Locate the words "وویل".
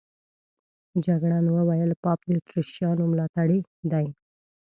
1.51-1.91